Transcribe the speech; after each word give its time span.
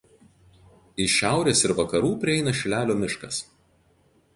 Iš 1.05 1.11
šiaurės 1.21 1.63
ir 1.67 1.75
vakarų 1.83 2.11
prieina 2.25 2.59
Šilelio 2.63 3.01
miškas. 3.05 3.45